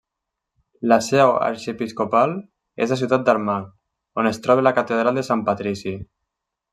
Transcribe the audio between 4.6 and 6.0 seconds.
la catedral de Sant Patrici.